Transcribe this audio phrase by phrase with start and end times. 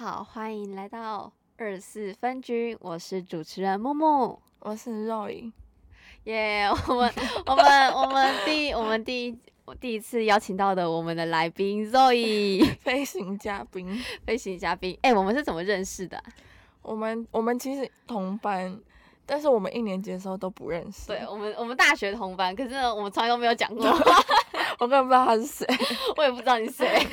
[0.00, 5.52] 家好，欢迎来到二四分局，我是主持人木木，我是 Roy，
[6.24, 7.12] 耶，yeah, 我们
[7.44, 16.24] 我们我们第我们第一我第一次邀请到的我们的来宾 Roy， 飞行嘉宾， 飞行嘉宾，哎、欸，我们是怎么认识的、啊？
[16.80, 18.80] 我们我们其实同班，
[19.26, 21.08] 但是我们一年级的时候都不认识。
[21.08, 23.84] 对，我们我们大学同班，可是呢，我们从来都没有讲过。
[24.80, 25.66] 我根本不知道他是谁，
[26.16, 27.06] 我也不知道你是谁。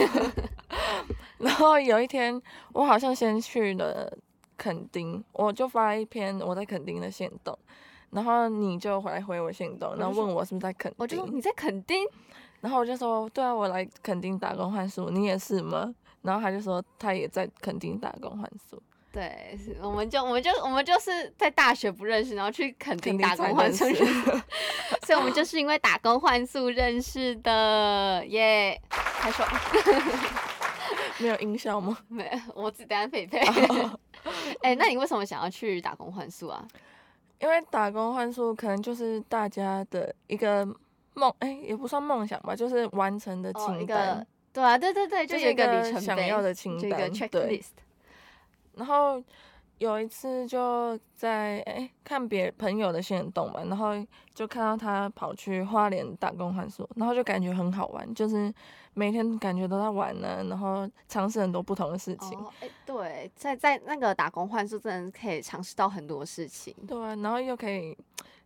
[1.45, 2.41] 然后有一天，
[2.73, 4.11] 我好像先去了
[4.57, 7.57] 垦丁，我就发了一篇我在垦丁的行动，
[8.09, 10.95] 然后你就回来回我行动，然后问我是不是在垦丁。
[10.97, 12.07] 我就说你在垦丁，
[12.61, 15.93] 然后我就说对啊，我来垦丁打工换宿，你也是吗？
[16.23, 18.81] 然后他就说他也在垦丁打工换宿。
[19.13, 23.85] 对，我们就我们就我们就是在大学不认识，然后去垦丁打工换宿，
[25.05, 28.79] 所以我们就是因为打工换宿认识的耶。
[29.19, 29.49] 太爽，
[31.19, 31.97] 没有音效吗？
[32.07, 33.39] 没有，我只单配配。
[34.61, 36.65] 哎，那你为什么想要去打工换宿啊？
[37.39, 40.65] 因为打工换宿可能就是大家的一个
[41.13, 44.19] 梦，哎，也不算梦想吧，就是完成的清单。
[44.19, 47.69] 哦、对啊，对对对，就是一个里程碑，想要的清单，一个 checklist。
[48.75, 49.21] 然后
[49.79, 53.91] 有一次就在哎看别朋友的限动嘛，然后
[54.33, 58.51] 就看到他跑去花莲打工换宿，然后就感觉很好玩，就是
[58.93, 62.37] 每天感觉都在玩呢，然后尝试很多不同的事情。
[62.39, 66.73] 哦，哎，对，在在那个打工换宿真的可以尝试到很多事情。
[66.87, 67.95] 对啊，然后又可以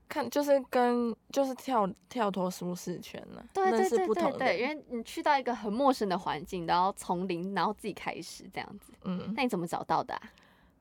[0.10, 8.92] 看，就是跟就是跳跳脱舒适圈了，对对对对对，认识不同的，因为你去到一个很陌生的环境，然后从零，然后自己开始这样子。
[9.06, 10.22] 嗯，那你怎么找到的啊？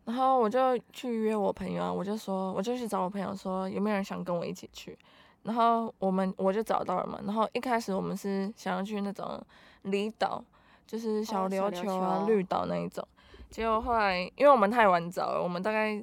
[0.04, 4.98] 然后我就去约我朋友啊，我就说，我就去找我朋友说，有没有人想跟我一起去？
[5.42, 7.20] 然后我们我就找到了嘛。
[7.24, 9.40] 然后一开始我们是想要去那种
[9.82, 10.42] 离岛，
[10.86, 13.06] 就是小琉球啊、绿岛那一种。
[13.50, 16.02] 结果后来因为我们太晚找了，我们大概。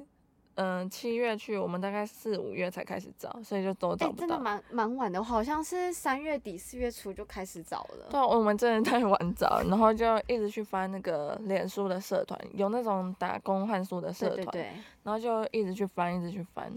[0.60, 4.16] 嗯，七月去，我们大概四五月才开始找，所以就都找不到。
[4.16, 8.08] 欸、真的蛮蛮晚的，好像是三月底四月初就开始找了。
[8.10, 14.72] 对，我们真的太晚找，然后就一直去翻那个脸书的社团，有那种打工换书的社团，对对对，
[15.04, 16.68] 然后就一直去翻，一直去翻，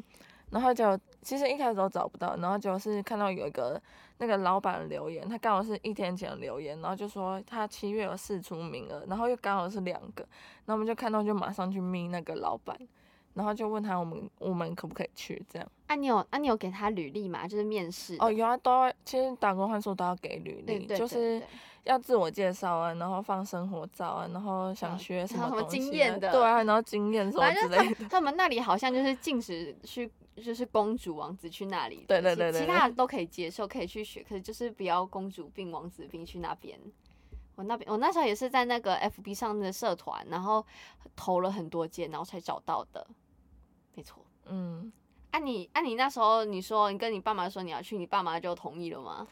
[0.51, 3.81] 然后就其实一开始都找不到，然后就是看到有一个
[4.19, 10.21] 那个老板留言，他刚好是一天前留言，然后就说他七月有四出名额，然后又刚好是两个，
[10.65, 12.77] 然后我们就看到就马上去密那个老板。
[13.33, 15.71] 然后就问他我们我们可不可以去这样？
[15.87, 17.47] 啊你有啊你有给他履历嘛？
[17.47, 21.41] 就是面试哦有啊都要，其实打工换宿都要给履历，就是
[21.83, 27.95] 要自我介绍啊，然后放生活照啊，然后想学什么、啊、什么经验的，对啊，然后经验什么之类的。
[27.95, 36.79] 他，他们那里好像就是禁止去，就是公主王子去那里，对对对，对，其他的都可以接受，可以去学，可是就是不要公主病王子病去那边。
[37.55, 40.65] 我那边我那时候也是在那个 FB 上面的社团，然后
[41.15, 43.05] 投了很多件，然后才找到的。
[43.95, 44.91] 没错，嗯，
[45.31, 49.27] 按、啊、你按、啊、你那时候你说你跟你爸妈说你要去，你爸妈就同意了吗？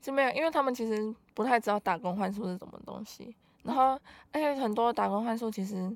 [0.00, 3.98] 是没有，因为他们其实不太知道打工换宿是什么东西，然后
[4.32, 5.94] 而且很多打工换宿其实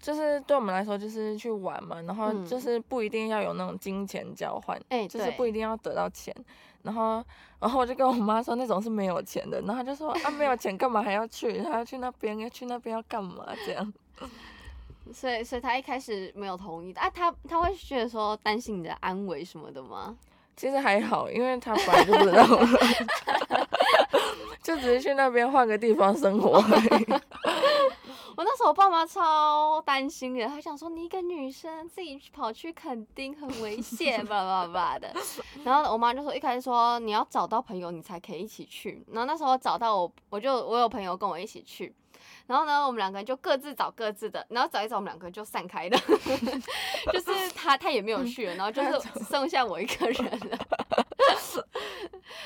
[0.00, 6.34] 就是对我们来说就是去玩嘛，然后就是不一定要有那种金钱交换，哎、嗯，就是不一定要得到钱，
[6.82, 7.24] 然后
[7.58, 13.46] 然后我就跟我妈说那种是没有钱的，然后她就说啊没有钱干嘛还要去，还要去那边要去那边要干嘛？
[13.64, 13.92] 这样。
[15.12, 20.16] 所以，所以他一开始没有同意的啊，他他会觉得说担心你的安危什么的吗？
[20.54, 22.68] 其实还好，因为他本来就不知道了，
[24.62, 27.06] 就只是去那边换个地方生活而已。
[28.34, 35.12] 我那时候我爸妈超担心的，他想说你一个女生自己跑去垦丁很危险，吧吧吧的。
[35.64, 39.04] 然后我妈就说一开始说你要找到朋友你才可以一起去。
[39.10, 41.94] 然后那时候找到我，我就我有朋友跟我一起去。
[42.46, 45.98] 然后呢，我们两个人就各自找各自的，然后找一找，我们两个人就散开了。
[47.12, 50.58] 就是他他也没有去了，然后就是 只剩下我一个人了。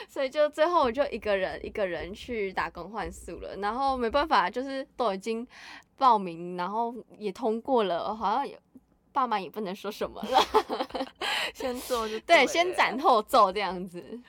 [0.08, 3.56] 所以就最后我就一个人一个人去打工换宿了。
[3.56, 5.46] 然后没办法，就是都已经
[5.96, 8.58] 报名，然后也通过了，好像也
[9.12, 10.38] 爸妈也不能说什么了。
[11.54, 14.20] 先做就对，先斩后奏这样子。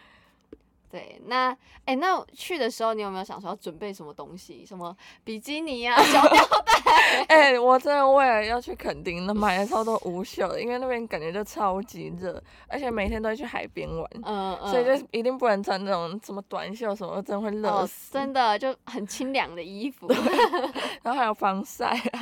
[0.89, 1.51] 对，那
[1.84, 4.66] 哎、欸，那去的时候你有没有想说要准备什么东西？
[4.66, 6.74] 什么比基尼啊、小吊带？
[7.28, 18.22] 哎、欸，我真的为了要去垦丁，那买了超多无袖的，因为那边感觉就超级热，而且每天都会去海边玩，嗯嗯，所以就一定不能穿那种什么短袖什么，真的会热死、哦。
[18.22, 20.07] 真的就很清凉的衣服，
[21.04, 22.19] 然后还有防晒啊。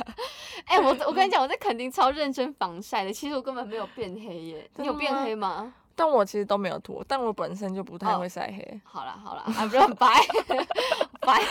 [0.66, 4.70] 哎、欸，我我跟你讲，我在垦丁超认真防晒的，其实我根本没有变黑耶。
[4.76, 5.72] 你有变黑吗？
[5.96, 8.62] 但我其实都没有涂，但我本身就不太会晒黑。
[8.84, 10.06] Oh, 好啦好啦，啊不是很白，
[11.20, 11.42] 白。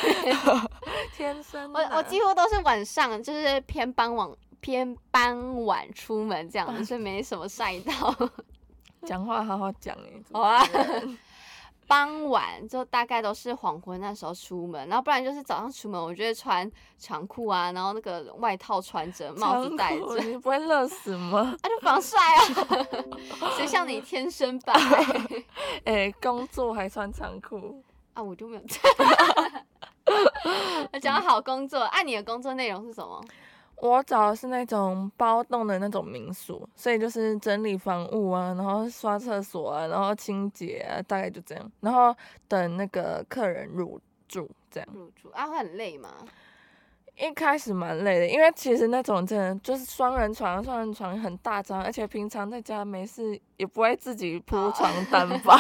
[1.18, 1.74] 天生。
[1.74, 4.30] 我我几乎都是晚上，就是偏傍晚
[4.62, 8.16] 偏傍晚出门这样，所以没什么晒到。
[9.06, 10.24] 讲话好好讲哎。
[10.32, 10.64] 好啊。
[11.88, 20.18] 傍晚就大概都是黄昏那时候出门，然后不然就是早上出门，我就会穿长裤啊，然后那个外套穿着，帽子戴着。
[20.26, 21.56] 你不会热死吗？
[21.62, 23.52] 那、 啊、就防晒啊！
[23.56, 24.74] 谁像你天生白？
[25.86, 27.84] 哎、欸，工作还穿长裤
[28.14, 28.24] 啊？
[28.24, 28.84] 我就没有穿。
[31.02, 33.24] 讲好工作，按、啊、你的工作内容是什么？
[33.78, 42.16] 我找的是那种包栋的那种民宿，所以就是整理房屋啊，然后刷厕所啊，然后清洁啊，大概就这样，然后
[42.48, 44.90] 等那个客人入住这样。
[44.94, 46.10] 入住啊，会很累吗？
[47.18, 55.56] 一开始蛮累的，因为其实那种真的就是双人床，双人床很大张，而且平常在家没事也不会自己铺床单吧，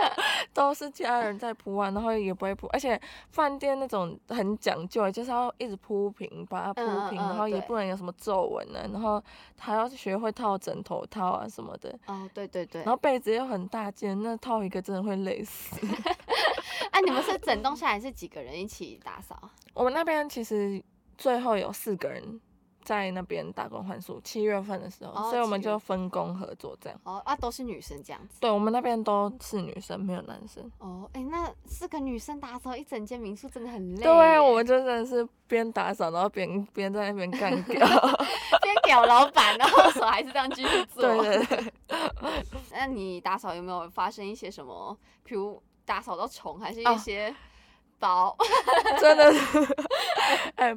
[0.52, 3.00] 都是家人在铺啊，然后也不会铺，而且
[3.30, 9.22] 饭店那种很讲究，就是要一直铺平，把它铺平，然后也不能有什么皱纹呢，然后
[9.58, 11.98] 还要学会套枕头套啊什么的。
[12.06, 12.82] 哦，对对对。
[12.82, 15.76] 然后被子又很大件，那套一个真的会累死。
[16.90, 19.38] 哎， 你们是整栋下来是几个人一起打扫？
[19.74, 20.82] 我们那边其实
[21.16, 22.40] 最后有四个人
[22.82, 26.98] 在那边打工换宿，七月份的时候，哦、所以我们就分工合作这样。
[27.04, 28.40] 哦啊，都是女生这样子。
[28.40, 30.68] 对，我们那边都是女生，没有男生。
[30.78, 34.02] 哦，哎、欸，那四个女生打扫一整间民宿真的很累。
[34.02, 37.86] 对，我们就真的是边打扫，然后边边在那边干掉，
[38.62, 41.02] 边屌老板，然后手还是这样继续做。
[41.02, 41.72] 对对对。
[42.72, 44.96] 那你打扫有没有发生一些什么？
[45.22, 47.28] 比如打扫到虫，还是一些？
[47.28, 47.34] 哦
[48.00, 48.34] 包
[48.98, 49.76] 真的是，
[50.56, 50.74] 哎，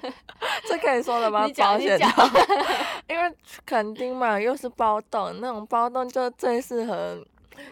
[0.68, 1.48] 这可以说的吗？
[1.56, 2.28] 保险套，
[3.08, 7.18] 因为垦丁嘛，又是包栋，那种包栋就最适合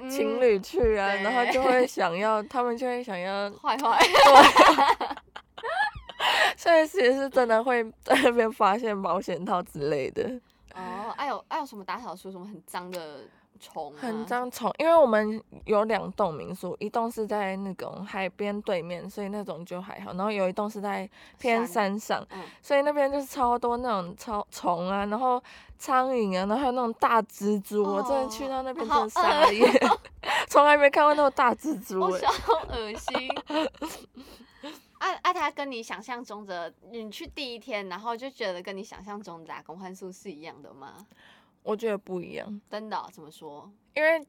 [0.08, 3.98] 情侣去啊，嗯、然后就会想要，他们就会想要坏坏，
[5.60, 5.66] 对，
[6.56, 10.22] 所以其实是真的会在那边发现保险套之类的。
[10.74, 13.20] 哦，还有还有什么打扫出什么很脏的？
[13.58, 20.12] 虫很脏虫，因为我们有两栋民宿，一栋是在那种海边对面，所以那种就还好。
[20.14, 21.08] 然后有一栋是在
[21.38, 25.42] 偏山上，嗯、所以那边就是超多那种超虫啊，然后
[25.78, 27.82] 苍蝇啊，然后还有那种大蜘蛛。
[27.82, 29.70] 哦、我真的去到那边真的傻眼，
[30.48, 33.28] 从来没看过那种大蜘蛛，好恶心。
[34.98, 35.32] 啊啊！
[35.32, 41.06] 他跟你想象中的，你去第一天，然后就觉得跟你想象中的打工换宿是一样的吗？
[41.68, 43.06] 我觉得不一样，真的、哦？
[43.12, 43.70] 怎么说？
[43.94, 44.26] 因为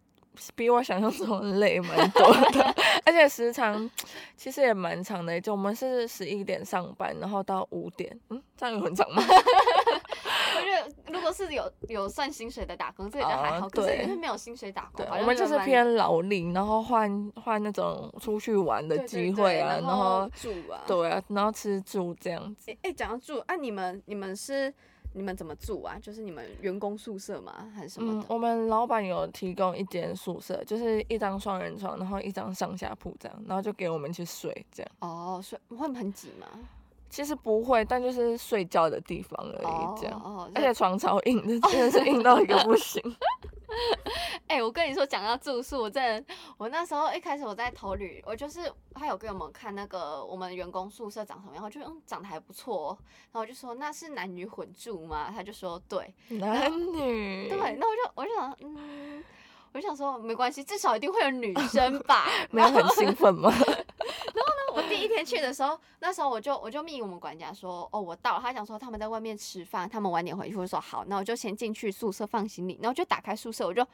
[0.55, 2.75] 比我想象中累蛮多的，
[3.05, 3.89] 而且时长
[4.35, 5.39] 其实也蛮长的。
[5.39, 9.23] 就我们是十一点上班，然后到五点，嗯，这样有很长吗？
[9.25, 13.69] 我觉得如果是有有算薪水的打工，这个就还好。
[13.69, 22.69] 可是因为没有薪水打工，我们就是偏劳力，然后换换那种出去玩的机会啊，然后住啊，对啊，然后吃住这样子。
[22.71, 24.73] 哎、欸，讲到住，啊，你们你们是？
[25.13, 25.97] 你们怎么住啊？
[26.01, 27.71] 就是你们员工宿舍吗？
[27.75, 28.19] 还是什么的？
[28.19, 34.91] 嗯，我们老板有提供一间宿舍，就是一张双人床，然后一张上下铺这样，然后就给我们去睡这样。
[34.99, 36.47] 哦，睡会很挤吗？
[37.09, 40.19] 其实不会，但就是睡觉的地方而已这样。
[40.23, 43.01] 哦，哦，而且床超硬的， 真的是硬到一个不行。
[44.47, 52.97] 哎、欸，我跟你说，讲到住宿，我真的，我那时候一开始我在投旅，我就是他有给我们看那个我们员工宿舍长什么样，然后就嗯长得还不错，
[53.31, 55.31] 然后我就说那是男女混住吗？
[55.33, 59.23] 他就说对，男女，对，那我就我就想嗯。
[59.71, 62.25] 我就想说，没关系，至少一定会有女生吧？
[62.49, 63.51] 没有很兴奋吗？
[63.51, 68.39] 然后呢，我第一天去的时候，那时候我就我就命我们管家说，哦，我到了。
[68.41, 70.55] 他想说他们在外面吃饭，他们晚点回去。
[70.55, 73.85] 我说好，那我就先进去宿舍放行李，然后就打开宿舍，我就。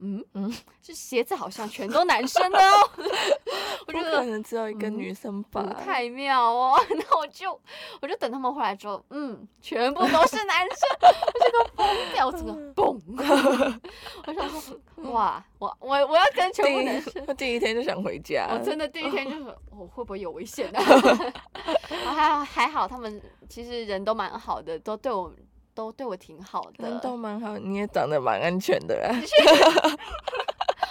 [0.00, 2.88] 嗯嗯，这鞋子好像全都男生的哦，
[3.88, 6.78] 我觉得可能只有一个女生吧，不太妙哦。
[6.94, 7.60] 那我就
[8.00, 10.88] 我就等他们回来之后，嗯，全部都是男生，
[11.34, 13.80] 我这个疯掉，整个嘣！
[14.24, 20.80] 我想说，哇，我我我要跟全部男生，我第一天就想回家，我真的第一天就是，我会不会有危险的？
[22.14, 25.32] 还还好，他们其实人都蛮好的，都对我。
[25.74, 29.14] 都对我挺好的，人都蛮好，你也长得蛮安全的 啦。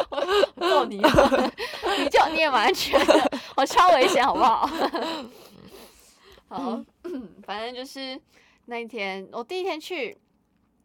[0.10, 0.22] 我
[0.62, 4.66] 揍你，你就你也蛮安全的，我超危险，好不好？
[6.48, 6.82] 好，
[7.44, 8.18] 反正就是
[8.68, 10.18] 那一天，我第一天去，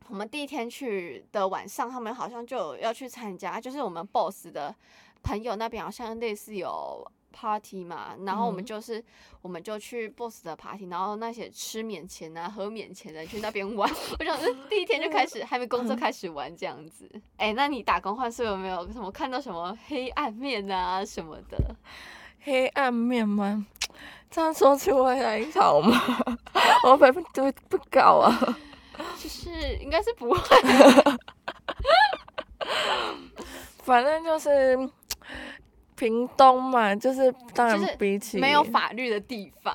[0.08, 4.74] 我们第一天去的晚上，他们好像就要去参加，就是我们 boss 的
[5.22, 7.08] 朋友那边好像类似有。
[7.32, 9.04] Party 嘛，然后我们就是，嗯、
[9.42, 13.90] 我们就去 boss 的 party，然后那些吃免钱啊、喝免钱的去那边玩。
[14.20, 17.10] 我想说第一天就开始，还没工作开始玩这样子。
[17.38, 21.74] 哎、欸，那你打工换宿有没有什么看到什么黑暗面啊什么的？
[22.44, 23.66] 黑暗面吗？
[24.30, 26.00] 这样说出来还好吗？
[26.84, 28.56] 我会不会不搞啊？
[29.18, 30.38] 就是应该是不会。
[33.82, 34.76] 反正就是
[36.02, 39.72] 屏东嘛，就是当然比起没有法律的地方，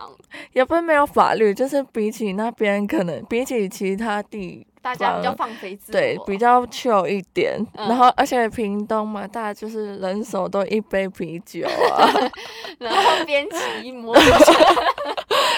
[0.51, 4.67] 也不是没有法律，就是比起那边可能比起其他地。
[4.79, 7.57] 大家比较放飞自我，对，比较 chill 一点。
[7.75, 12.07] 嗯、然后，而且屏东嘛，大家就是人手都一杯啤酒啊，
[12.79, 14.53] 然后边骑摩托车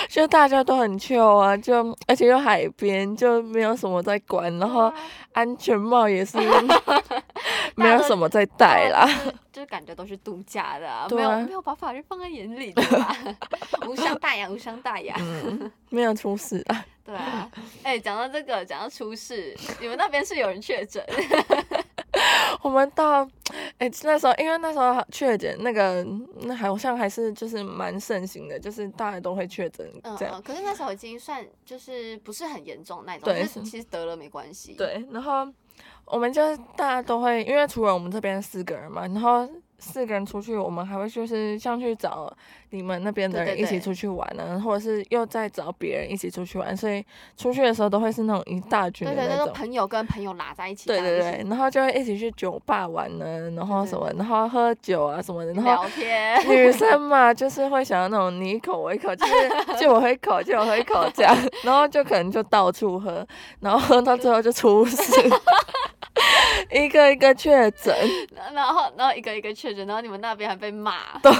[0.07, 4.91] 就大家都很 chill 啊，就而且又海边，就没有什么在管，然后
[5.33, 6.39] 安全帽也是
[7.75, 9.07] 没有什么在戴啦，
[9.51, 13.15] 就是感觉都是度假的、啊，没有没有把法律放在眼里的吧，
[13.87, 16.85] 无伤大雅，无伤大雅，嗯， 没有出事啊。
[17.03, 17.49] 对啊，
[17.81, 21.03] 哎、欸，讲到这个，讲到出事，你们那边是有人确诊？
[22.61, 23.23] 我们到，
[23.77, 26.05] 哎、欸，那时候因为那时候确诊，那个
[26.41, 30.41] 那好像还是就是蛮盛行的，就是大家都会确诊这样、嗯。
[30.43, 34.73] 可是那时候已经算就是不是很严重那种，对，就是其实得了没关系。
[34.73, 35.47] 对，然后
[36.09, 39.47] 我们就是大家都会，因为除了我们这边四个人嘛，然后。
[39.81, 42.29] 四个人出去，我们还会就是像去找
[42.71, 47.01] 你们那边的人一起出去玩呢、啊，对对对，或者是又再找别人一起出去玩，所以
[47.37, 49.29] 出去的时候都会是那种一大群的那种。
[49.29, 50.87] 对对对，朋友跟朋友拉在一起。
[50.87, 56.49] 对对对，然后就会一起去酒吧玩呢，然后什么，然后喝酒啊什么的，然后聊天。
[56.49, 59.33] 女生嘛，就是会想要那种你一口我一口，就是
[59.79, 63.25] 借我喝一口，借我喝一口这样，然后就可能就到处喝，
[63.61, 64.97] 然后喝到最后就出事。
[66.71, 67.95] 一个一个确诊，
[68.53, 70.97] 然后然后一个一个确诊，然后你们那边还被骂。
[71.21, 71.31] 对，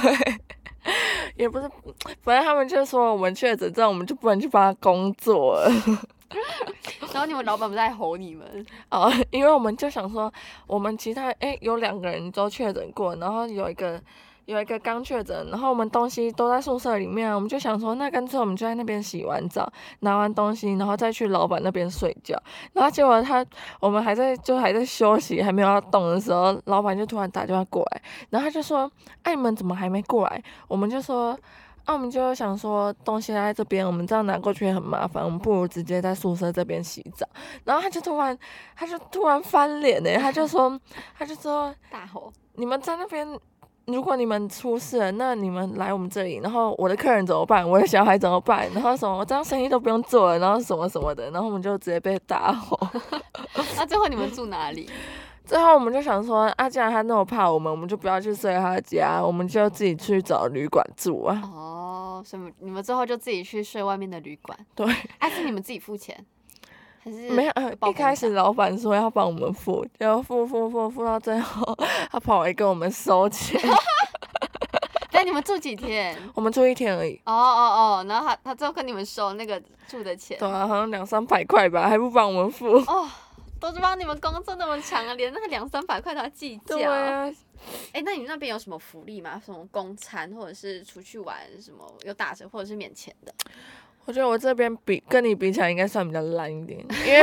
[1.36, 1.70] 也不是，
[2.22, 5.70] 反正他们就说我们确诊，这样我们就不能去帮他工作了。
[7.12, 8.66] 然后你们老板不在吼你们？
[8.90, 10.32] 哦，因为我们就想说，
[10.66, 14.00] 我们其他哎有两个人都确诊过，然后有一个。
[14.50, 22.36] 有一个刚确诊，然后我们东西都在宿舍里面，我们就想说，那干脆我们就在那边洗完澡，拿完东西，然后再去老板那边睡觉。
[22.72, 23.46] 然后结果他，
[23.78, 28.90] 我们还在就还在休息，还没有要动的时候，老板就突然打电话过来，然后他就说
[29.22, 31.38] ：“哎，你们怎么还没过来？”我们就说
[31.86, 37.24] ：“啊，我们就想说东西在这边，我们这样拿过去也很麻烦，我们不如直接在宿舍这边洗澡。”
[37.62, 38.36] 然后他就突然，
[38.74, 40.76] 他就突然翻脸呢，他就说，
[41.16, 43.28] 他就说：“大吼，你们在那边。”
[43.92, 47.68] 如果你们出事了，那你们来我们这里，然后我的客人怎么办？
[47.68, 48.68] 我的小孩怎么办？
[48.72, 52.78] 然后什么，我这样生意都不用做了，然后什么什么的，然后我们就直接被打吼。
[53.76, 54.88] 那最后你们住哪里？
[55.44, 61.42] 最后我们就想说，啊，既然他那么怕我们，我们就不要去睡他家，我们就自己去找旅馆住啊。
[61.52, 64.56] 哦，什么你们最后就自己去睡外面的旅馆？
[64.76, 64.86] 对。
[65.18, 66.24] 还是你们自己付钱？
[67.04, 67.52] 没有，
[67.88, 71.76] 一开始老板说要帮我们付，然后付付付付到最后，
[72.10, 73.60] 他跑来跟我们收钱。
[75.12, 76.16] 那你们住几天？
[76.34, 77.20] 我们住一天而已。
[77.24, 77.62] 哦哦
[78.02, 80.38] 哦，然后他他最后跟你们收那个住的钱。
[80.38, 82.66] 对啊，好像两三百块吧，还不帮我们付。
[82.66, 83.08] 哦，
[83.58, 86.76] 都是帮你们工作那么长啊，连那个两三百块都要计较。
[86.76, 87.30] 对啊。
[87.92, 89.40] 哎，那你们那边有什么福利吗？
[89.44, 93.34] 什么公餐，或者是出去玩什么有打折，或者是免钱的？
[94.06, 97.22] 我觉得我这边比跟你比起来，应该算比较烂一点，因为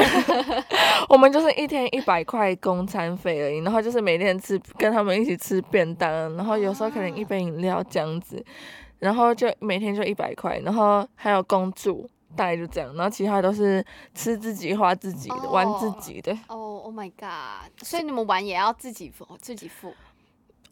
[1.10, 8.42] 我们就是一天一百块公餐费而已，然后就是每天吃跟他们一起吃便当，然后有时候可能一杯饮料这样子，
[9.00, 16.32] 然后就每天就一百块，然后还有公住，大概就这样，然后其他都是吃自己花自己的，oh, 玩自己的。
[16.48, 17.70] 哦，Oh my god！
[17.84, 19.94] 所以你们玩也要自己付，自己付。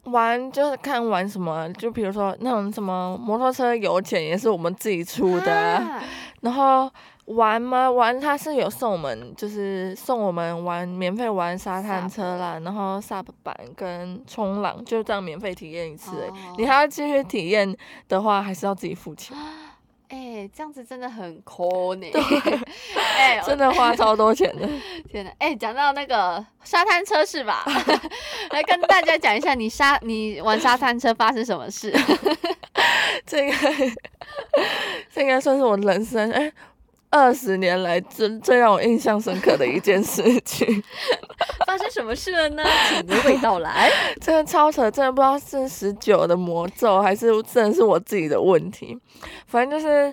[0.06, 6.02] 玩就是看玩什么，就比如说那种什么摩托车油钱也是我们自己出的，啊，
[6.40, 6.90] 然后
[7.26, 7.90] 玩吗？
[7.90, 16.10] 玩他是有送我们，就是送我们玩免费玩沙滩车啦，然后 SUP 板跟冲浪，就这样免费体验一次。
[16.12, 17.76] 哦，你还要继续体验
[18.08, 19.36] 的话，还是要自己付钱。
[20.08, 22.06] 哎、欸，这样子真的很抠呢。
[23.16, 24.68] 哎， 真的花超多钱的。
[25.10, 27.64] 天呐，哎、欸，讲到那个沙滩车是吧？
[28.50, 31.92] 来跟大家讲一下，你沙你玩沙滩车发生什么事？
[33.26, 33.52] 这个
[35.12, 36.52] 这应该算是我人生哎。
[37.10, 40.82] 欸二十年来最最让我印象深刻的一件事情，
[41.66, 42.62] 发生什么事了呢？
[42.88, 43.90] 请娓娓道来。
[44.20, 48.98] 真的超扯，真的不知道是十九的魔咒，还是真的是我自己的问题。
[49.46, 50.12] 反正就是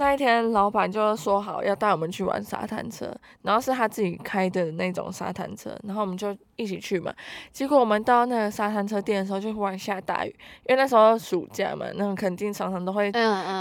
[0.00, 7.12] 那一天，老板就说好要带我们去玩沙滩车，然后是他自己开的那种沙滩车，然后我们就一起去嘛。
[7.52, 10.34] 结果我们到那个沙滩车店的时候，就忽然下大雨，
[10.66, 13.12] 因为那时候暑假嘛，那种肯定常常都会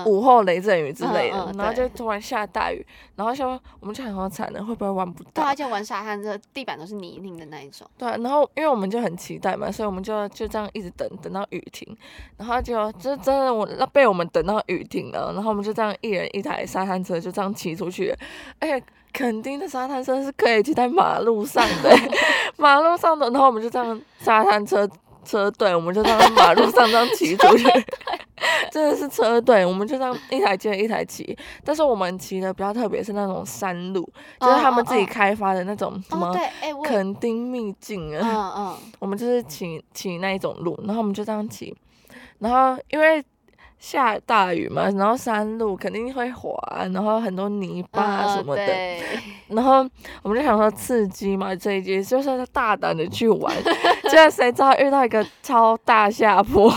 [0.06, 3.46] 午后雷阵雨之类的，嗯嗯、然后就突然下大雨，然后就
[3.82, 5.44] 我们就很好惨了，会不会玩不到？
[5.44, 7.86] 对，而且玩沙滩车地板都是泥泞的那一种。
[7.98, 11.98] 对，然后因为我们就很期待嘛，所以我们就就这样一直等等到雨停，
[12.38, 18.14] 然后就就真的我被我们等到雨停了，然后我们就这样一人一台沙滩车就这样骑出去，
[18.60, 21.96] 而且垦丁的沙滩车是可以骑在马路上的，
[22.58, 24.88] 马路上的，然后我们就这样沙滩车
[25.26, 27.66] 车队，我们就这样马路上这样骑出去，
[28.72, 34.02] 真的是车队，我们就这样一台接一台骑，但是我们骑的比较特别，是那种山路，
[34.40, 36.34] 就是他们自己开发的那种什么
[36.84, 41.76] 垦丁秘境啊，我们就是骑骑那一种路，然后我们就这样骑，
[42.38, 43.24] 然后因为。
[43.80, 46.54] 下大雨嘛，然后山路肯定会滑，
[46.94, 49.02] 然后很多泥巴什么的，嗯、
[49.56, 49.78] 然后
[50.22, 53.56] 我们就想说刺激嘛，这一节就是大胆的去玩，
[54.10, 56.70] 结果谁知道遇到一个超大下坡。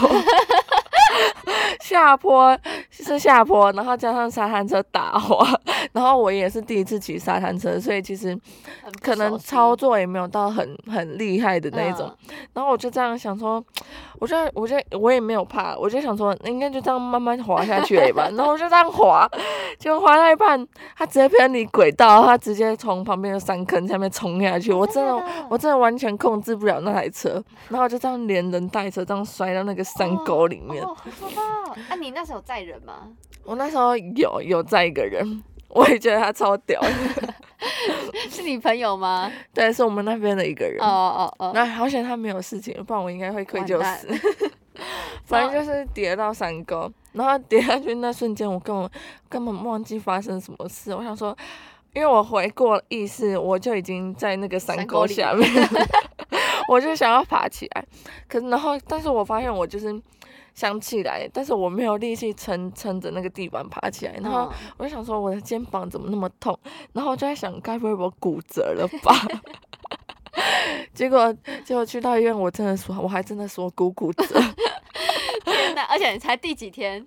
[1.83, 2.57] 下坡
[2.91, 5.45] 是下坡，然后加上沙滩车打滑，
[5.93, 8.39] 然后我也是第一次骑沙滩车，所以其实
[9.03, 12.09] 可能操作也没有到很很厉害的那一种。
[12.53, 13.63] 然后我就这样想说，
[14.21, 18.29] 我就我就我也没有怕，我就想说应该就这样慢慢滑下去了吧。
[18.33, 19.29] 然后我就这样滑，
[19.77, 20.65] 结果滑到一半，
[20.97, 24.73] 他直接偏离轨道，他直接从旁边的山坑下面冲下去。
[24.73, 30.85] 我真的我真的完全控制不了那台车，然后就这样连人带车这样摔到那个山沟里面。
[31.89, 33.09] 啊，你那时候载人吗？
[33.45, 36.81] 我那时候有有载一个人，我也觉得他超屌。
[38.31, 39.31] 是你朋友吗？
[39.55, 40.81] 对，是我们那边的一个人。
[40.81, 41.53] 哦哦哦。
[41.55, 44.09] 那好险他没有事情，不然我应该会愧疚死。
[45.25, 48.91] 反正就是跌到山沟，然后跌下去那瞬间，我根本
[49.29, 50.95] 根本忘记发生什么事。
[50.95, 51.37] 我想说，
[51.95, 55.49] 因为我回过意识，我就已经在那个山沟下面，
[56.69, 57.85] 我就想要爬起来，
[58.29, 60.01] 可是然后，但是我发现我就是。
[60.55, 66.59] 想起来，但是我没有力气撑撑着那个地板爬起来，然后我就想说我的肩膀怎么那么痛，
[66.93, 69.15] 然后我就在想该不会我骨折了吧？
[70.95, 71.35] 结果
[71.65, 74.25] 结果去到医院，我真的说我还真的说骨骨折。
[75.45, 75.83] 天哪！
[75.85, 77.07] 而且你才第几天？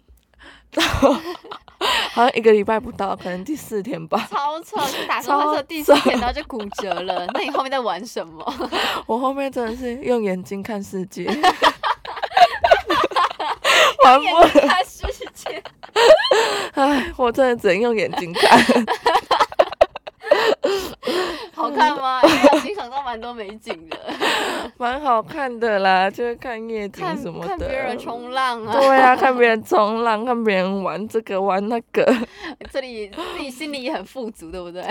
[2.11, 4.27] 好像一个礼拜不到，可能第四天吧。
[4.29, 4.77] 超扯！
[4.77, 7.25] 就打算说第四天然后就骨折了？
[7.33, 8.43] 那你后面在玩什么？
[9.07, 11.25] 我后面真的是用眼睛看世界。
[14.05, 14.49] 玩不了，
[16.75, 18.59] 哎， 我真的只能用眼睛看。
[21.53, 22.21] 好看吗？
[22.23, 23.97] 因为我欣赏到蛮多美景的。
[24.77, 27.47] 蛮好看的啦，就是看夜景什么的。
[27.47, 28.73] 看别人冲浪啊。
[28.79, 32.05] 对啊，看别人冲浪，看别人玩这个玩那个。
[32.71, 34.83] 这里自己心里也很富足，对不对？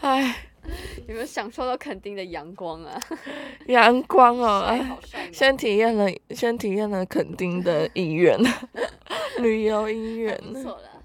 [0.00, 0.34] 哎。
[1.08, 3.00] 有没有享受到垦丁的阳光啊？
[3.66, 4.98] 阳光哦，哎，
[5.32, 8.38] 先体验了，先体验了垦丁的医院，
[9.40, 10.38] 旅游医院。
[10.40, 11.02] 不错了，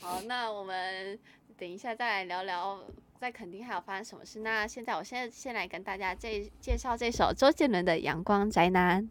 [0.00, 1.18] 好，那我们
[1.58, 2.78] 等一下再来聊聊
[3.18, 4.40] 在垦丁还有发生什么事。
[4.40, 9.02] 那现在我现在先来跟大家介介绍这首周杰伦的《阳光宅男》。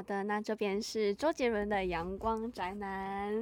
[0.00, 3.34] 好的，那这边是周杰伦的《阳光宅男》。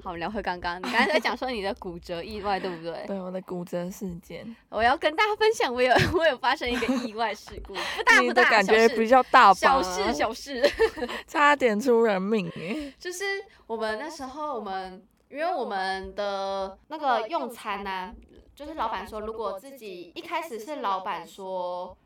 [0.00, 3.02] 好，我们聊回刚刚，你刚才在讲说你的骨折意外，对不对？
[3.08, 4.54] 对，我的骨折事件。
[4.68, 9.54] 我要跟大家分享，我有 我有发生一个意外事故，不大不大，感觉比较大吧？
[9.54, 10.62] 小事小事，
[11.26, 12.94] 差点出人命诶。
[12.96, 13.24] 就是
[13.66, 18.14] 我们那时候，我们因为我们的那个用餐呢、啊，
[18.54, 21.98] 就是老板说，如果自己一开始是老板说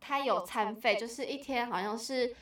[0.00, 2.34] 他有餐费，就是一天好像是。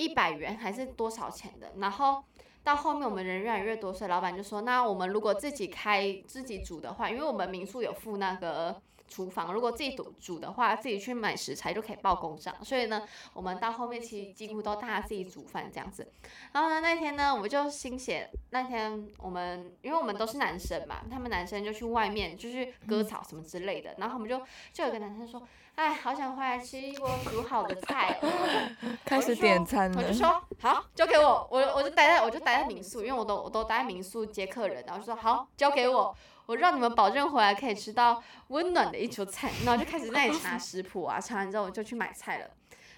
[0.00, 1.72] 一百元还是多少钱的？
[1.76, 2.24] 然后
[2.64, 12.54] 到后面我们人越来越多，所以老板就说：“那我们如果自己开自己煮的话，因为我们民宿有附那个厨房，如果自己煮煮的话，自己去买食材就可以报公账。
[12.64, 16.10] 所以呢，我们到后面其实几乎都大家自己煮饭这样子。
[16.52, 24.40] 然后呢，那天呢，我们就心血，那天我们因为我们都是男生嘛，他们男生就去外面就去割草什么之类的，然后我们就
[24.72, 25.46] 就有个男生说。”
[25.80, 28.28] 哎，好想回来吃一锅煮好的菜哦！
[29.02, 30.02] 开始点餐了。
[30.02, 36.14] 我就说好，交给我，我我就待在我就待在民宿，因为我都我都待在民宿接客人，然后就说好，交给我，
[36.44, 39.50] 我让你们保证回来可以吃到温暖的一桌菜。
[39.64, 42.50] 然后就开始在那里查食谱啊，查完之后我就去买菜了。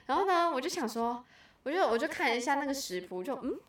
[0.07, 1.25] 然后呢，我就想说，
[1.63, 3.61] 我就我就看了一下那个食谱，就嗯，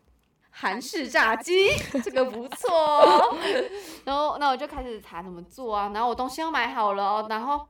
[0.49, 1.69] 韩式炸鸡
[2.03, 3.37] 这个不错哦。
[4.05, 7.67] 然后那我就开始查怎么做啊，然后我东西都买好了哦，然后。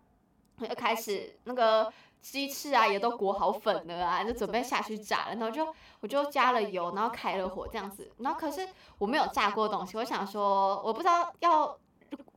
[0.59, 5.35] 就开始那个鸡翅啊，也都裹好粉了啊，就准备下去炸了。
[5.35, 5.67] 然后就
[5.99, 8.11] 我就加了油，然后开了火这样子。
[8.19, 11.77] 然后可是我没有炸过东西，我想说我不知道要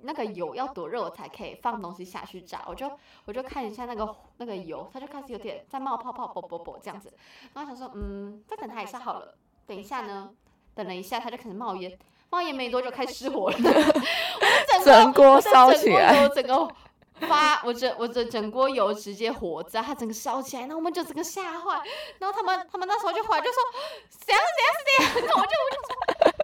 [0.01, 2.65] 那个油要多热我才可以放东西下去炸。
[2.67, 2.91] 我就
[3.27, 7.13] 我就看一下那个那个油，它就开始有点在冒泡泡，啵啵啵这样子。
[7.55, 9.37] 然后想说嗯，再等它一下好了。
[9.67, 10.31] 等一下呢，
[10.75, 11.97] 等了一下它就开始冒烟，
[12.31, 16.69] 冒烟没多久开始失火了， 我整锅烧起来，整个。
[17.21, 21.81] 发，我整我整整锅油直接火灾，它整个烧起来，然后我们就整个吓坏，
[22.19, 23.63] 然后他们他们那时候就回来就说
[24.11, 25.91] 怎样怎样怎样，然后我就我就说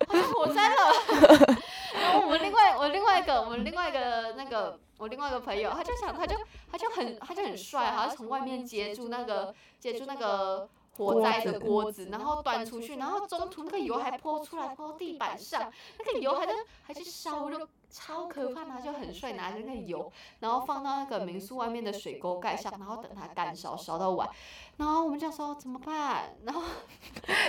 [0.09, 1.57] 好像火灾了，
[1.95, 6.37] 然后我们另外我另外一个我们另外一个那个我另外一个朋友，他就想他就
[6.71, 17.69] 他就很他就很帅，好像从外面接住那个接住那个火灾的锅子，然后端出去，然后中途那个油还泼出来泼到地板上，那个油还在还是烧肉。
[17.93, 24.27] 超可怕，他就很帅，拿着那个油，然后放到那个民宿外面的水沟盖上，然后等它干烧，烧到晚，
[24.79, 26.35] 然后我们就说怎么办？
[26.45, 26.63] 然后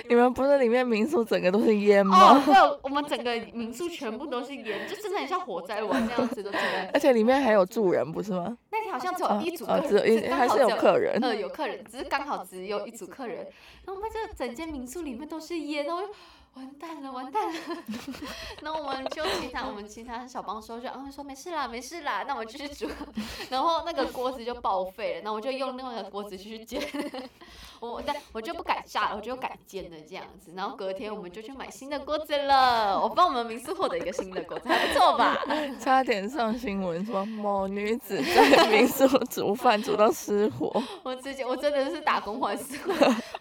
[0.10, 2.18] 你们不是里面民宿整个都是烟吗？
[2.36, 2.54] 哦，对，
[2.84, 6.52] 我们整个民宿全部都是烟，就真的很像火灾完那样子的，
[6.94, 8.58] 而且里面还有住人，不是吗？
[8.70, 13.38] 那天好像只有一组客人，哦哦、只有一还是有客人，呃，有客人，只是刚好只有一组客人，
[13.86, 16.04] 然后我们这整间民宿里面都是烟哦。
[16.56, 17.60] 完蛋了，完蛋了！
[18.62, 22.88] 那我们就 其他我们其他小帮手就安慰说没事啦，没事啦，那我继续煮。
[23.50, 26.82] 然后那个锅子就报废了，那我就用另外一个锅子继续煎。
[27.92, 30.54] 我但我就不敢炸了，我就改煎的这样子。
[30.56, 33.00] 然后隔天我们就去买新的锅子了。
[33.00, 35.38] 我帮我们民宿获得一个新的锅子，还不错吧？
[35.80, 40.72] 差点上新闻说某女子在民宿煮饭煮到失火。
[41.04, 42.76] 我直接我真的是打工换宿，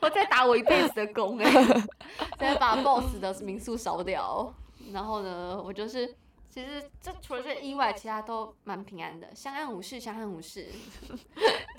[0.00, 1.82] 我在打我一辈子的工哎、欸，
[2.38, 4.52] 在把 boss 的民宿烧掉。
[4.92, 6.12] 然后呢，我就是
[6.52, 10.68] 其实这除了这意外，其他都蛮平安的，相安无事，相安无事。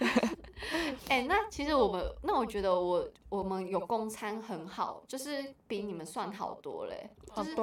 [1.10, 7.10] 哎、欸，那其实我们，那我觉得我我们有公餐很好，就是比你们算好多嘞。
[7.36, 7.54] 就是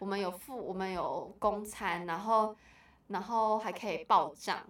[0.00, 2.56] 我们有付，我们有公餐，然后
[3.06, 4.60] 然后还可以报账。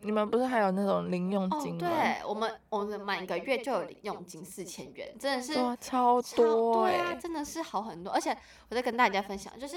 [0.00, 1.86] 你们不是还有那种零用金吗？
[1.86, 8.12] 哦、对，我们我们满一个月就有零用金四千元，真的是超多哎、啊，真的是好很多。
[8.12, 8.36] 而且
[8.68, 9.76] 我在跟大家分享，就是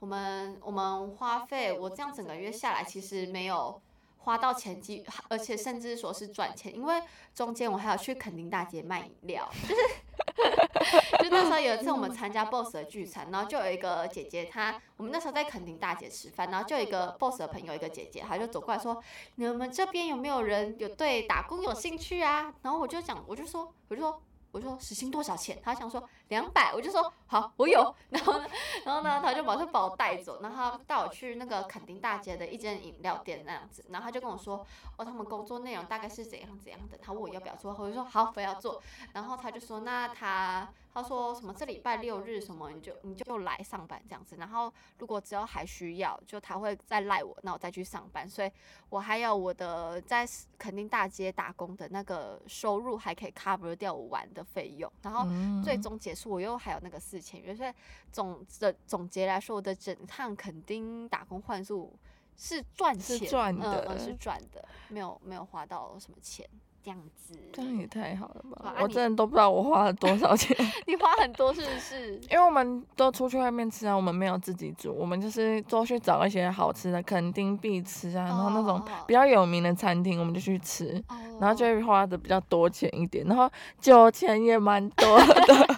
[0.00, 3.80] 我们我们花费，我这样整个月下来其实没有。
[4.24, 7.02] 花到钱几，而且甚至说是赚钱，因为
[7.34, 18.98] 中间我还要去垦丁大街卖饮料， 就是，就那时候有一次我们参加 BOSS 的聚餐，然后就有一个姐姐她，我们那时候在垦丁大街吃饭，然后就有一个 BOSS 的朋友，一个姐姐，她就走过来说，
[19.34, 22.50] 你们这边有没有人有对打工有兴趣啊？
[22.62, 24.22] 然后我就讲，我就说，我就说。
[24.54, 25.60] 我就说时薪多少钱？
[25.64, 27.92] 他想说两百，我就说好，我有。
[28.08, 28.46] 然后呢，
[28.84, 34.64] 然后呢，他就把他把我带走，然后他带我去那个垦丁大街的一间饮料店那样子，然后他就跟我说，
[34.96, 38.80] 哦，他们工作内容大概是怎样怎样的，他问我要不要做，我就说好，我要做。
[39.12, 40.68] 然后他就说，那他。
[40.94, 41.52] 他说什么？
[41.52, 48.28] 这礼拜六日什么你就你就来上班这样子，然后如果只要还需要，就他会再赖我，那我再去上班。
[48.28, 48.50] 所以
[48.88, 50.24] 我还有我的在
[50.56, 54.90] 垦丁大街打工的那个收入，还可以 cover 掉我玩的费用。
[55.02, 55.26] 然后
[55.64, 57.56] 最终结束，我又还有那个四千元。
[57.56, 57.72] 所以
[58.12, 61.92] 总的总结来说，我的整趟垦丁打工换宿
[62.36, 66.48] 是赚钱，是赚的，嗯，是赚的，没有没有花到什么钱。
[66.84, 68.68] 这样子，这样也太好了吧！
[68.68, 70.54] 啊、我真的都不知道我花了多少钱。
[70.86, 72.20] 你花很多是不是？
[72.30, 81.02] 因为我们都出去外面吃啊，我们没有自己煮，我们就是都去找一些好吃的，肯定必吃啊，然后那种比较有名的餐厅，我们就去吃，
[81.40, 85.73] 然后就会花的比较多钱一点，然后酒钱也蛮多的。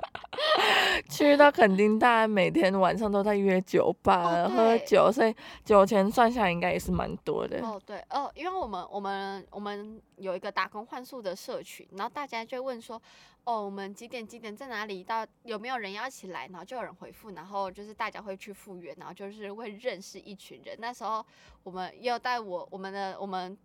[1.09, 7.61] 去到垦丁，大家每天晚上都在约酒吧、哦、喝酒，所以酒钱算下来应该也是蛮多的。
[7.61, 13.01] 哦，对哦，因为我们我们我们有一个打工换宿的社群，然后大家就问说，
[13.45, 15.05] 哦，我们几点几点在哪里？
[15.05, 16.47] 到有没有人要一起来？
[16.49, 20.77] 然后就有人回复，然后就是大家会去赴约，然后就是会认识一群人。
[20.79, 21.25] 那时候
[21.63, 23.57] 我们也有带我我们的我们。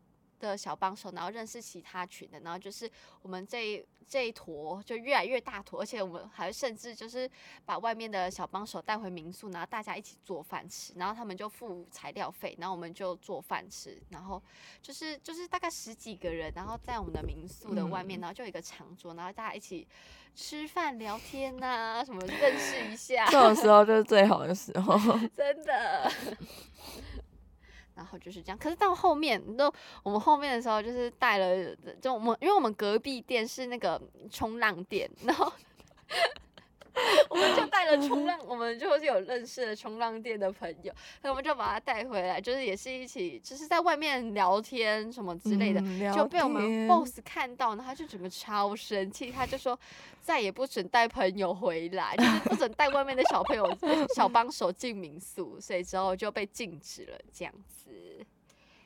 [0.47, 2.89] 的小帮手，然后认识其他群的，然后就是
[3.21, 7.29] 我们这一这一坨就越来越大坨，而且我们还甚至就是
[7.65, 14.41] 把外面的小帮手带回民宿，然后大家一起做饭吃，然后他们就付材料费，然后我们就做饭吃，然后
[14.81, 19.87] 就是就是大概十几个人，然后在我们的民宿的外面，然后就有一个长桌，然后大家一起
[20.35, 24.97] 吃饭聊天呐、啊，什么认识一下，这种时候就是最好的时候，
[25.37, 26.11] 真的。
[28.01, 35.53] 然后就是这样，可是到后面都我们后面的时候，就是带了，就我们因为我们隔壁店是那个冲浪店，然后。
[37.29, 49.77] 我们就带了冲浪，我们就是有认识的冲浪店的朋友，那我们就把他带回来，就是也是一起，就是在外面聊天什么之类的，嗯、就被我们 boss 看到，然后他就整个超生气，他就说
[50.21, 53.77] 再也不准带朋友回来，就是不准带外面的小朋友、
[54.15, 57.91] 小帮手进民宿，所以之后就被禁止了，这样子。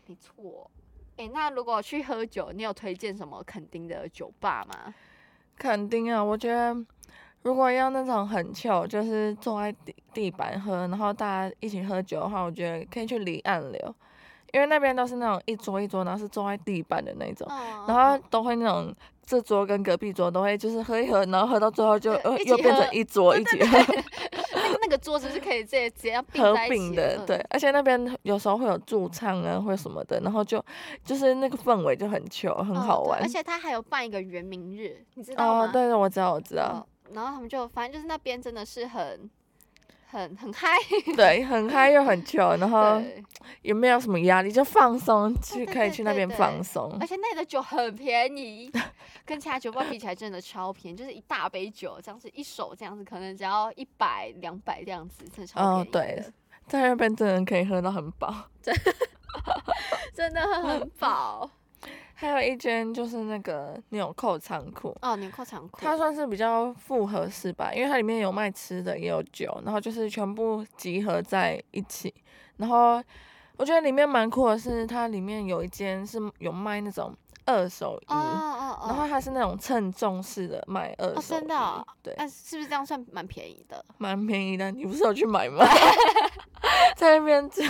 [0.08, 0.70] 没错，
[1.18, 4.94] 哎，那如果去喝酒，你有推荐什么垦丁的酒吧吗？
[5.58, 6.76] 垦丁啊，我觉得。
[7.46, 13.96] 如果要那种很 chill，就是坐在地地板喝，然后大家一起喝酒的话，我觉得可以去离岸流，
[14.52, 17.48] 因为那边都是那种一桌一桌，然后是坐在地板的那种，
[17.88, 18.92] 然后都会那种
[19.24, 23.78] 这桌跟隔壁桌都会就是喝一喝，然后喝到最后就呃又变成一桌一起喝。
[24.56, 30.60] 那那个桌子是可以直接直接合并的，对，而且那边有时候会有驻唱啊或什么的，然后就
[31.04, 33.22] 就是那个氛围就很 chill，很好玩。
[33.22, 35.66] 而且他还有办一个圆明日，你知道吗？
[35.68, 36.84] 哦，对对，我知道，我知道。
[37.14, 39.30] 然后他们就反正就是那边真的是很
[40.08, 40.68] 很很嗨，
[41.16, 43.02] 对，很嗨又很 chill，然后
[43.62, 46.96] 也没有什么压力，就放松去可以去那边放松。
[47.00, 48.72] 而且那里的酒很便宜，
[49.26, 55.88] 跟其他酒吧比起来真的超便宜，就是一大杯酒这样子，一手这样子可能只要一百两百这样子，真的超便宜。
[55.88, 56.24] 哦，对，
[56.68, 58.74] 在那边真的可以喝到很饱，真
[60.14, 61.50] 真的很饱。
[62.18, 72.14] 还有一间就是那个纽扣仓库哦，纽扣仓库，它算是比较复合式吧，因为它里面有卖吃的，也有酒，然后就是全部集合在一起。
[72.58, 73.04] 然后
[73.58, 77.14] 我觉得里面蛮酷的是，它里面有一间是有卖那种
[77.46, 83.84] 二手衣，哦哦哦，然后它是那种称重式的卖二手，哦，真的，哦，对，那是不是这样算蛮便宜的？
[83.98, 85.66] 蛮便宜的，你不是有去买吗？
[86.96, 87.64] 在那边做。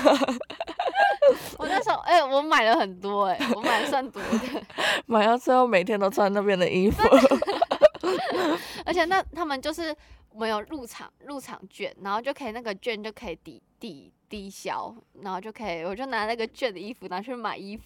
[1.58, 4.64] 我那时候，哎、欸，我买了很多、欸，哎，我买了算多的，
[5.08, 7.02] 买到最后每天都穿那边的衣服，
[8.86, 9.96] 而且那他们就是
[10.34, 17.84] 没有入场入场券，然后就可以那个券就可以抵抵抵消，然后就可以，我就拿那个券的衣服拿去买衣服，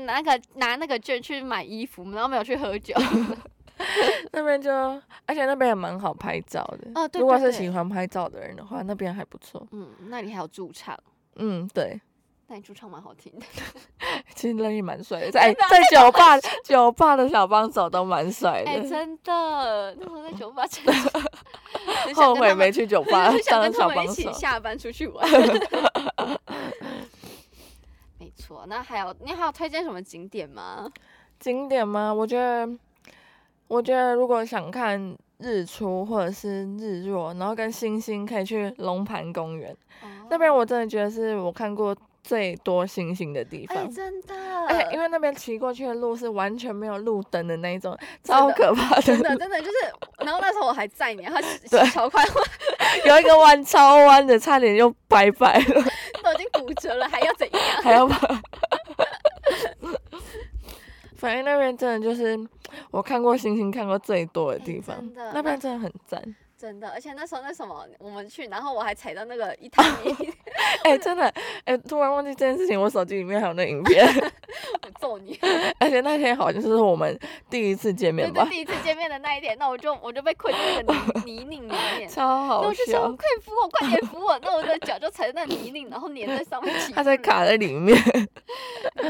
[0.00, 2.94] 拿个拿那个券去买衣服，然后没有去喝酒。
[4.32, 4.72] 那边就，
[5.24, 9.64] 而且那边也蛮好拍照的，如果是喜欢拍照的人的话，那边还不错。
[9.70, 10.98] 嗯，那里还有驻唱。
[11.36, 12.00] 嗯，对。
[12.50, 13.44] 那你主唱蛮好听的，
[14.34, 18.70] 其实人也蛮帅的， 在在酒吧酒吧的小帮手都蛮帅的。
[18.70, 20.92] 哎、欸，真的，那时候在酒吧真的
[22.16, 24.12] 后悔没去酒吧当小帮手。
[24.12, 25.28] 一起下班出去玩。
[28.18, 30.90] 没错，那还有你还有推荐什么景点吗？
[31.38, 32.12] 景点吗？
[32.14, 32.66] 我觉得，
[33.68, 39.76] 我觉得如果想看日出或者是日落，然后跟星星，可以去龙盘公园。
[40.00, 40.10] Oh.
[40.30, 43.76] 那边我真的觉得是我看过最多星星的地方。
[43.76, 44.34] 哎，真的。
[44.68, 49.02] 而且因为那边骑过去的路是完全没有路灯的那一种，超可怕的。
[49.02, 49.72] 真的真的就是，
[50.24, 52.24] 然后那时候我还在你，然后 骑超快，
[53.06, 55.84] 有一个弯超弯的，差点就拜拜了。
[56.22, 57.62] 都已经骨折了，还要怎样？
[57.82, 58.16] 还要把。
[61.16, 62.38] 反正那边真的就是
[62.92, 66.22] 我看过星星看过最多的地方，欸、那边真的很赞。
[66.58, 70.12] 真的，而且那时候那什么，我们去，然后我还踩到那个一 滩泥。
[70.82, 71.24] 哎、欸，真的，
[71.64, 74.04] 哎、欸，突然忘记这件事情，我手机里面还有那影片。
[74.82, 75.38] 我揍你！
[75.78, 77.16] 而且那天好像是我们
[77.48, 78.44] 第一次见面吧？
[78.44, 82.68] 对，第一次见面的那一天，那我就我就被困在那个泥泥泞里面，超好笑。
[82.68, 84.36] 我就说快扶我，快点扶我！
[84.40, 86.74] 那我的脚就踩在那泥泞，然后粘在上面。
[86.92, 87.96] 他在卡在里面。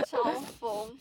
[0.06, 0.22] 超
[0.60, 0.98] 疯！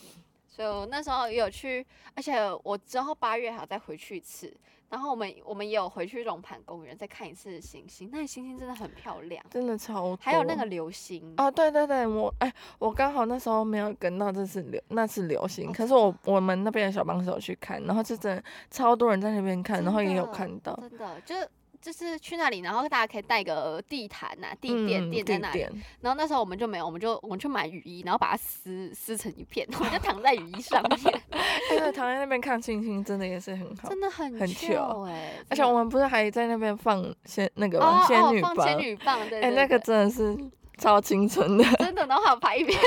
[0.47, 4.53] 所以我那时候也有去，而且我之后八月还要再回去一次。
[4.89, 10.19] 然后我们我们也有回去龙盘公园再看一次星星，那星星真的很漂亮，真的超多。
[10.21, 21.49] 还有那个流星哦，对对对，我哎，我刚好那时候没有跟到这次流那次流星，可是我我们那边的小帮手去看，然后就真的超多人在那边看，然后也有看到，真的就是。
[21.81, 25.61] 就是去那里，然后大家可以带个地毯呐、啊，地垫垫在那里。
[26.01, 31.21] 然后那时候我们就没有，我们就我们去买雨衣，然后把它撕撕成一片， 我们就躺在雨衣上面。
[31.69, 35.33] 对，躺在那边看星星，真的也是很好，真的很很巧哎。
[35.49, 38.55] 而且我们不是还在那边放仙那个仙女棒？
[38.55, 39.41] 仙女棒，对。
[39.41, 40.37] 哎，那个真的是
[40.77, 41.63] 超青春的。
[41.79, 42.77] 真的，然后还有拍一遍。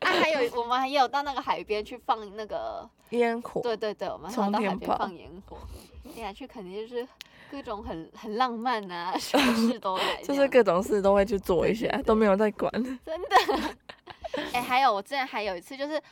[0.00, 3.60] 啊，还有我们还有到那个海边去放那个烟火。
[3.62, 5.56] 对对对，我们还到海边放烟火。
[6.14, 7.06] 接下去肯定就是。
[7.50, 12.70] 各种很很浪漫啊，什么事都来， 就是各种事都会去做一下，都没有在管。
[13.04, 13.36] 真的，
[14.52, 16.02] 哎、欸，还有我之前还有一次，就是，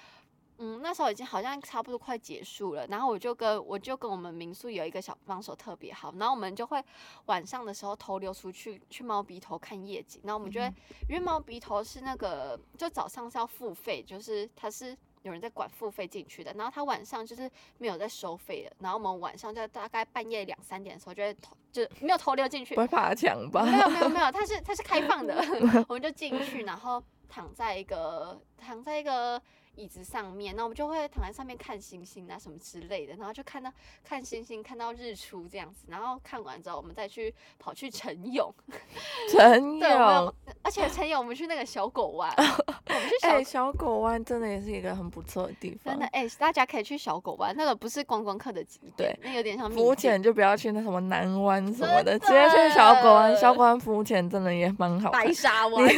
[0.59, 6.83] 嗯，那时候已经好像差不多快结束了，然后我就跟我就跟我们民宿有一个小帮手特别好，然后我们就会
[7.27, 10.75] 晚上的时候偷溜出去去猫鼻头看夜景，然后我们就会，嗯、
[11.11, 14.97] 因为猫鼻头是那个就早上是要付费，就是它是。
[15.25, 23.65] 有人在管付费进去的，然后他晚上就是没有在收费的，然后我们晚上就大概半夜两三点的时候就会偷，就没有偷溜进去，不会爬墙吧？
[23.65, 25.35] 没有没有 没有，它是它是开放的，
[25.89, 29.43] 我们就进去，然后躺在一个躺在一个。
[29.77, 33.73] 椅子上面，那我们就会躺在上面看星星啊什么之类的，然后就看到
[34.05, 38.53] 看星星，看到日出这样子，然后看完之后，我们再去跑去晨泳。
[39.33, 45.93] 晨泳，而且晨泳我们去那个小狗湾， 我们去小、欸、小狗湾真的也是一个很不错的地方。
[45.93, 53.37] 真的哎、欸，大家可以去小狗湾，那个不是观光客的景点，对，那有点像浮潜就不要去那什么南湾什么的，的直接去小狗湾。
[53.37, 55.21] 小狗湾浮潜真的也蛮好看。
[55.25, 55.89] 白沙湾，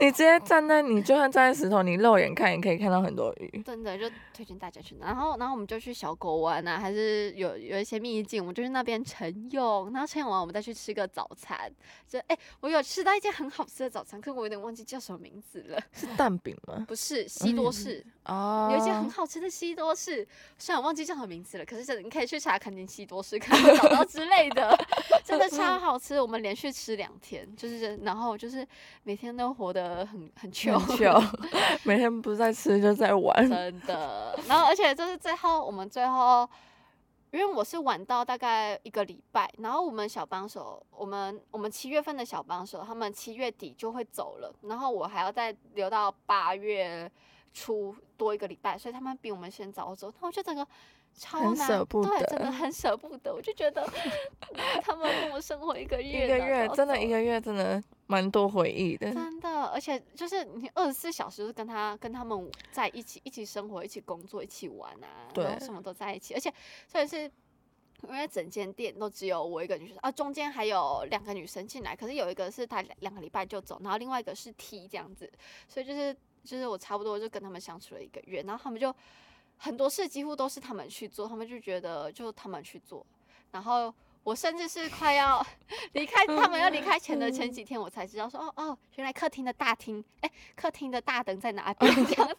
[0.00, 2.87] 你直接站在你就算站在石头，你肉眼看也可以看。
[2.88, 4.96] 看到很多鱼，真的就推荐大家去。
[4.98, 9.92] 然后，然后我们就去小狗湾啊，还是有有一些秘境，我们就去那边晨泳。
[9.92, 11.70] 然后晨泳完，我们再去吃个早餐。
[12.08, 15.78] 就哎、欸，我有吃到一间很好吃的早餐，可是我有点忘记叫什么名字了。
[15.92, 16.82] 是蛋饼吗？
[16.88, 18.02] 不是，西多士。
[18.24, 18.72] 哦、嗯。
[18.72, 20.26] 有一间很好吃的西多士，
[20.56, 24.74] 虽然我忘记叫什么名字了，可是真的你可以去查肯定西多士，可能找到之类的，
[25.22, 26.18] 真的超好吃。
[26.18, 28.66] 我们连续吃两天，就是然后就是
[29.02, 30.80] 每天都活得很很穷，
[31.84, 32.77] 每天不是在吃。
[32.80, 34.38] 就在玩，真的。
[34.48, 36.48] 然后，而且就是最后，我们最后，
[37.30, 47.10] 因为我是晚到大概一个礼拜，然后我们小帮手，我们我们七月份的小帮手，他们七月底就会走了，然后我还要再留到八月
[47.52, 50.08] 初多一个礼拜，所以他们比我们先早走。
[50.08, 50.66] 然后我就整个
[51.14, 53.34] 超难，对，真的很舍不得。
[53.34, 53.86] 我就觉得
[54.82, 57.82] 他们跟我生活一个月，一个月真的一个月真的。
[58.10, 66.50] 蛮多回忆的，真的，而且就是你二十四小时都跟他跟他们在一起，一起生活，一起工作，一起玩啊，对，然后什么都在一起，而且
[66.86, 67.30] 所以是
[68.08, 75.30] 因为整间店都只有我一个女生啊，中间还有两个女生进来，可是有一个是她两两个礼拜就走，然后另外一个是 T 这样子，
[75.68, 78.94] 所以就是就是我差不多就跟他们相处了一个月，然后他们就
[79.58, 83.04] 很多事几乎都是他们去做，他们就觉得就他们去做，
[83.52, 83.94] 然后。
[84.28, 85.42] 我甚至是快要
[85.92, 91.90] 离开，他们要离开前的前几天，我才知道说哦哦，原来客厅的大厅，哎，客厅的大灯在哪边？
[92.04, 92.30] 这样，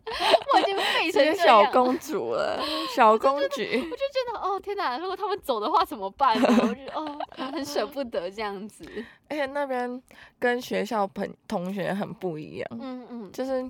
[0.54, 2.62] 我已经 废成小公主了，
[2.96, 3.46] 小公主。
[3.48, 6.48] 我就觉得哦天哪，如果他们走的话怎么办呢？
[6.62, 7.18] 我就哦，
[7.52, 8.86] 很舍不得这样子。
[9.28, 10.00] 而且那边
[10.38, 13.64] 跟学校朋同学很不一样，嗯嗯，就是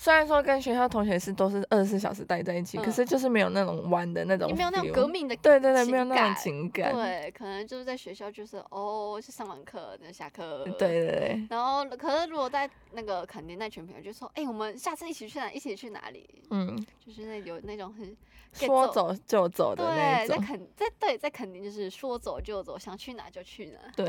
[0.00, 6.94] 虽然说跟学校同学是都是二十四小时待在一起，嗯、可是就是没有那种玩的那种，没有那种革命的，对对对，没有那种情感。
[6.94, 10.62] 对，可能就是在学校就是哦，是上完课那下课。
[10.78, 11.46] 对对对。
[11.50, 15.50] 然后，可是如果在那个肯定那群朋友就说，哎、欸，我们下次一起去哪？
[15.50, 16.42] 一起去哪里？
[16.50, 18.16] 嗯，就是那有那种很。
[18.54, 24.06] 说走就走的那种，对，在肯在对在肯定就是说走就走，想去哪就去哪，对，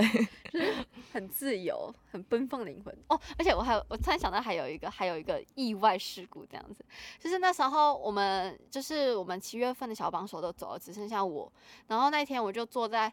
[0.49, 0.73] 就是
[1.11, 3.19] 很自由，很奔放灵魂哦。
[3.37, 6.85] 而且我还有，我突然想到还有一个还有一个意外事故这样子，
[7.19, 11.51] 就是那时候我们就是我们七月份的小帮手都走了，只剩下我，
[11.87, 13.11] 然后那天我就坐在，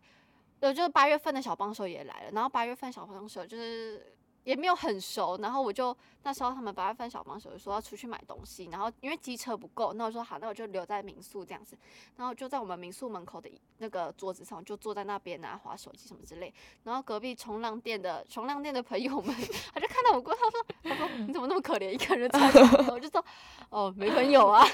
[0.60, 4.14] 呃，就是八月份的小帮手也来了，然后八月份小帮手就是。
[4.47, 11.76] 也没有很熟，然后我就那时候他们八月份小帮手就说要出去买东西，然后因为机车不够，那我说好，那我就留在民宿这样子，
[12.16, 19.34] 然后就在我们民宿门口的那个桌子上就坐在那边啊，滑手机什么之类，然后隔壁冲浪店的冲浪店的朋友们，
[19.74, 22.40] 他就看到我过，他说他说你怎么那么可怜，一个人在，
[22.92, 23.24] 我就说
[23.68, 24.64] 哦没朋友啊，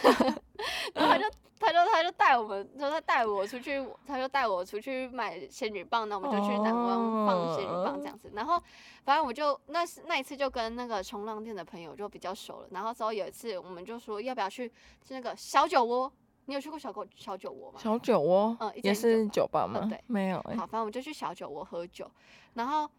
[0.95, 1.25] 然后他就。
[1.65, 8.29] 他就他就带我们，就他就带我出去，他就带我出去买仙女棒，那我们就去南湾放仙女棒这样子。
[8.35, 8.61] 然后
[9.05, 12.69] 反正我就那那一次就跟那个冲浪店的朋友就比较熟了。
[12.73, 14.69] 然后之后有一次我们就说要不要去
[15.11, 16.13] 那个小酒窝？
[16.47, 17.79] 你有去过小狗小酒窝吗？
[17.81, 19.83] 小酒窝，嗯，也是酒吧吗？
[19.85, 20.57] 嗯、对，没有、欸。
[20.57, 22.11] 好，反正我们就去小酒窝喝酒。
[22.55, 22.91] 然后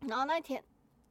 [0.00, 0.62] 然后那天。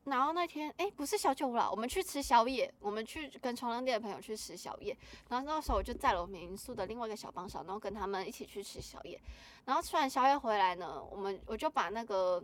[0.07, 4.97] 然后那天，哎，不是小酒啦，我们去吃宵夜，我们去跟冲浪店的朋友去吃宵夜。
[5.29, 9.21] 然后那时候我就在了我们民宿的另外一个小帮手，然后跟他们一起去吃宵夜。
[9.65, 12.43] 然后吃完宵夜回来呢，我们我就把那个。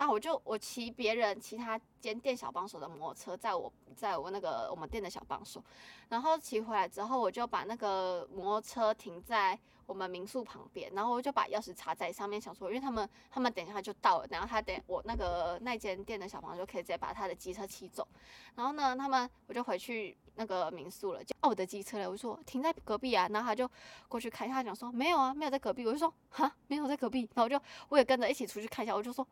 [0.00, 0.10] 啊！
[0.10, 5.62] 我就我骑别人其他间店小帮手的摩托车，载我载我那个我们店的小帮手，
[6.08, 18.06] 然后骑回来之后，我就把那个摩托车停在我们民宿旁边，然后我就把钥匙插在上面，想说，因为他们他们等一下就到了，然后他等我那个那间店的小朋友就可以直接把他的机车骑走，
[18.54, 23.68] 然后呢，他们我就回去那个民宿了，就哦，我的机车了，我说停在隔壁啊，然后他就
[24.08, 29.26] 过去看一下，讲说没有啊，没有在隔壁，我就说哈，没有在隔壁，然后我就我也跟着一起出去看一下，我就说。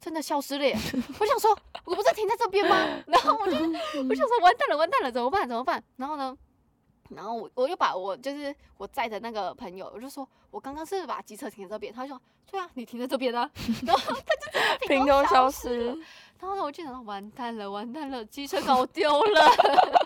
[0.00, 0.76] 真的消失了耶！
[1.18, 2.76] 我想说，我不是停在这边吗？
[3.08, 3.56] 然后我就
[4.06, 5.48] 我想说，完蛋了，完蛋了，怎么办？
[5.48, 5.82] 怎么办？
[5.96, 6.36] 然后呢？
[7.14, 13.50] 然后我我就把我就是我载的那个朋友，我就说我刚刚是把机车停在这边，他就说对啊，你停在这边啊。
[13.86, 15.88] 然后他就凭空消失。
[16.40, 19.50] 然后呢，我就想完蛋了，完蛋了，机车搞丢了。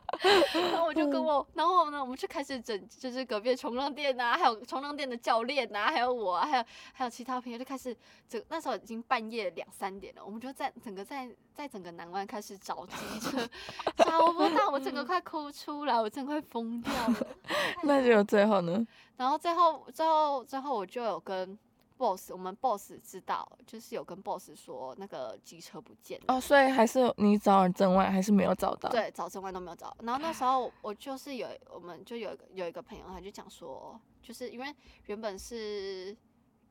[0.53, 7.97] 然后我就跟我，然后呢，我们就开始整，就是隔壁的冲浪店呐、啊，还有冲浪店的教练呐、啊，还有我、啊，还有还有其他朋友，就开始
[8.29, 8.43] 整。
[8.49, 13.49] 那时候已经半夜两三点了，我们就在整个在在整个南湾开始找机车，
[13.97, 17.27] 找不到，我整个快哭出来，我真的快疯掉了。
[17.85, 18.87] 那就最后呢？
[19.17, 21.59] 然后最后最后最后我就有跟。
[21.99, 26.25] boss，我们 boss 知道，就是有跟 boss 说那个机车不见了。
[26.29, 28.89] 哦，所以还是你找了整晚还是没有找到？
[28.89, 29.95] 对，找整晚都没有找。
[30.03, 34.73] 然后那时候我就是有，我们就有有一个朋友，他就讲说，就是因为
[35.07, 36.17] 原本是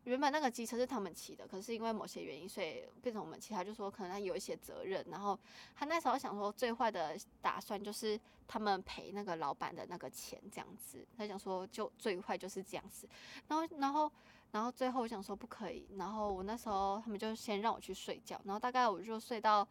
[0.05, 3.53] 原本那个机车是他们骑的，可是因为某些原因，所以变成我们骑。
[3.53, 5.05] 他就说可能他有一些责任。
[5.11, 5.37] 然后
[5.75, 8.17] 他那时候想说，最坏的打算就是
[8.47, 11.05] 他们赔那个老板的那个钱这样子。
[11.17, 13.07] 他想说，就最坏就是这样子。
[13.47, 14.09] 然后，然后。
[14.57, 19.65] 然后最后我想说不可以，然后我那时候他们就先让我去睡觉，然后大概我就睡到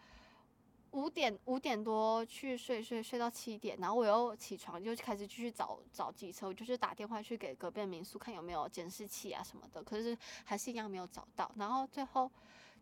[0.93, 11.51] 五点五点多去睡睡睡到七点，然后我又起床就开始继续找找机车，我就是打电话去给隔壁的民宿看有没有监视器啊什么的，可是还是一样没有找到。
[11.57, 12.31] 然后最后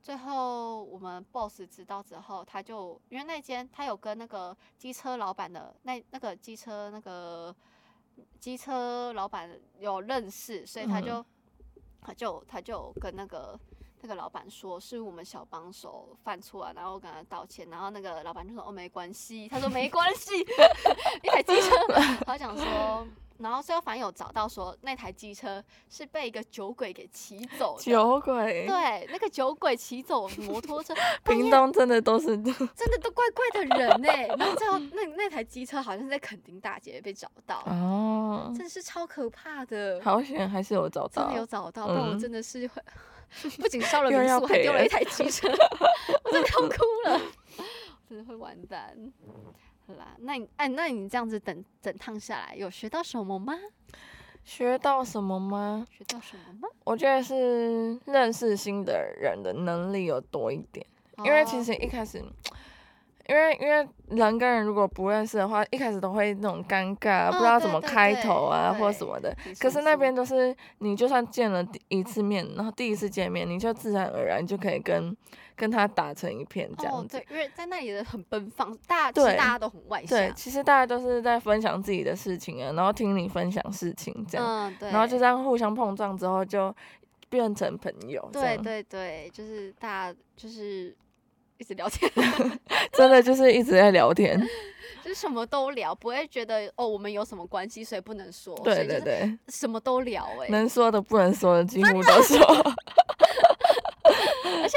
[0.02, 7.56] 最后我们 boss 知道之后，他就因为那间他有跟那个机车老板的那那个机车那个
[8.38, 11.24] 机车老板有认识，所以他就。
[12.04, 13.58] 他就他就跟那个
[14.02, 20.38] 那个老板说，是我们小帮手犯错啊，然后跟他道歉，然后那个老板就说哦没关系，他说没关系，
[21.22, 21.74] 一台机车，
[22.24, 23.06] 他讲说。
[23.38, 27.82] 然后最后反正有找到说那台机车是被一个酒鬼给骑走的。
[27.82, 28.66] 酒鬼。
[28.66, 30.94] 对，那个酒鬼骑走摩托车。
[31.24, 32.26] 屏东真的都是。
[32.36, 34.08] 真的都怪怪的人呢。
[34.38, 37.62] 然后最后那那台机车好像是在垦丁大街被找到。
[37.66, 38.52] 哦。
[38.54, 40.00] 真的是超可怕的。
[40.02, 41.24] 好险还是有找到。
[41.24, 42.82] 真的有找到，不然我真的是会，
[43.58, 45.48] 不仅烧了 民宿，还丢了一台机车，
[46.22, 46.76] 我真的要哭
[47.06, 47.20] 了，
[48.08, 48.96] 真的会完蛋。
[49.86, 53.54] 好啦，那你哎，那你这样子整整趟下来，有学到什么吗？
[54.42, 55.86] 学到什么吗？
[55.90, 56.68] 学到什么吗？
[56.84, 60.84] 我觉得是认识新的人的能力有多一点，
[61.16, 62.22] 哦、因为其实一开始
[63.26, 69.34] 因为因为人跟人如果不认识的话，一开始都会那种尴尬，不知道怎么开头啊，或什么的。
[69.58, 75.16] 可是那边都是你就算见了第一次面，然后第一次见面，你就自然而然就可以跟
[75.56, 77.18] 跟他打成一片这样子。
[77.18, 80.18] 对，因为在那里的很奔放，大家其实大家都很外向。
[80.18, 84.46] 对，其实大家都是在分享自己的事情啊，然后听你分享事情这样。
[84.46, 84.90] 嗯，对。
[84.90, 86.74] 然后就这样互相碰撞之后，就
[87.28, 88.28] 变成朋友。
[88.32, 90.96] 对对对，就是大家就是。
[91.56, 92.10] 一直聊天，
[92.92, 94.36] 真的就是一直在聊天，
[95.04, 98.52] 就是什么都聊，不会觉得哦，我们有什么关系，所以不能说。
[98.64, 102.74] 对对对，什么都聊哎、欸，能说的不能说的几乎都说。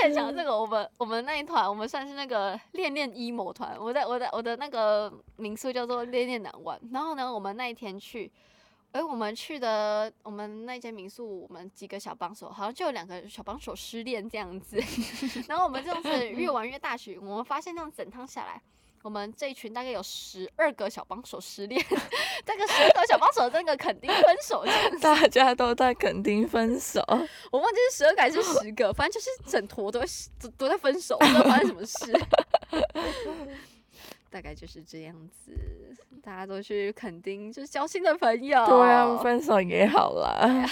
[0.09, 3.77] 讲这个，我们我们那一团，我们算是那个恋恋 emo 团。
[3.79, 6.79] 我在我的我的那个民宿叫做恋恋难忘。
[6.91, 8.31] 然后呢，我们那一天去。
[8.93, 14.81] 哎，我们去的我们那间民宿，我们几个小帮手好像就有两个小帮手失恋这样子。
[15.49, 18.61] 然后我们这样子越玩越大群，我们发现这样整趟下来，
[19.03, 21.81] 我们这一群大概有十二个小帮手失恋，
[22.45, 24.65] 这个十二个小帮手那个肯定分手，
[25.01, 27.01] 大家都在肯定分手。
[27.51, 30.01] 我忘记是十二个还是十个，反正就是整坨都
[30.39, 32.11] 都都在分手，不知道发生什么事。
[34.29, 35.51] 大概就是这样子，
[36.21, 38.65] 大家都去垦丁，就是交新的朋友。
[38.65, 40.65] 对啊，分手也好啦，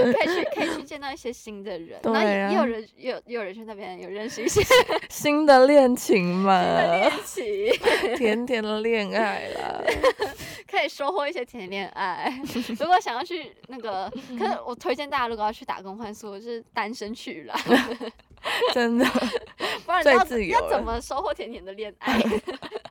[0.00, 2.00] 可以去可以去见到一些新的人。
[2.02, 4.62] 对啊，也也有人也有也有人去那边有认识一些
[5.10, 9.82] 新的恋情嘛，新的恋情，甜甜的恋爱啦，
[10.70, 12.32] 可以收获一些甜恋爱。
[12.78, 17.54] 如果想要去那个，可是我推荐大家，如果要去打工换宿，就是单身去啦。
[18.74, 19.06] 真的，
[19.86, 22.20] 不然要要怎么收获甜甜的恋爱？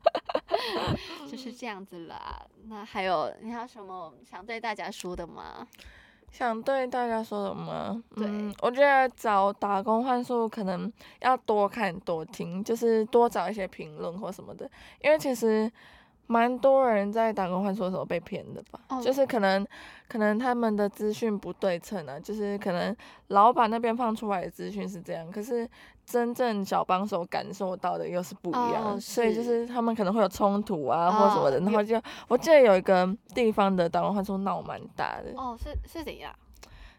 [1.29, 2.45] 就是这样子啦。
[2.67, 5.67] 那还有你还有什么想对大家说的吗？
[6.31, 8.03] 想对大家说的吗？
[8.15, 10.91] 对，嗯，我觉得找打工换宿可能
[11.21, 14.69] 要多看多听，就是多找一些评论或什么的，
[15.01, 15.71] 因为其实。
[16.27, 19.03] 蛮多人在打工换宿的时候被骗的吧，oh.
[19.03, 19.65] 就是可能
[20.07, 22.95] 可能他们的资讯不对称啊，就是可能
[23.27, 25.69] 老板那边放出来的资讯是这样，可是
[26.05, 31.15] 真正小帮手感受到的又是不一样，oh, 所以就是他们可能会有冲突啊，oh.
[31.15, 35.31] 或什么的，然后就我记得有一个地方的打工换宿闹蛮大的。
[35.35, 36.33] 哦，oh，是是怎样？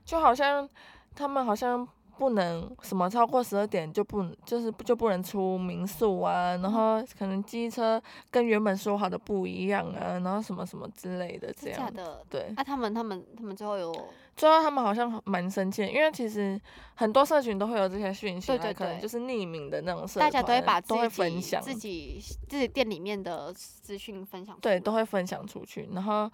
[0.05, 0.69] 就好像
[1.15, 1.89] 他们好像。
[2.19, 8.01] 不能什么超过十二点就不就是就不能出民宿啊，然后可能机车
[8.31, 11.81] 跟原本说好的不一样啊，然后什么什么之类的这样。
[11.81, 12.25] 假的。
[12.31, 12.53] 对。
[12.57, 13.93] 啊，他们他们他们最后有。
[14.37, 16.61] 最后他们好像蛮生气，因为其实
[16.97, 24.59] 很多社群都会有这些讯息，对对对，可能就是匿名的那种社大家都会把都会分享自己自己店里面的资讯分享。
[24.61, 26.29] 对，都会分享出去，然后。